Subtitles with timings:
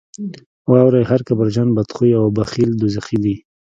[0.71, 3.35] واورئ هر کبرجن، بدخویه او بخیل دوزخي دي.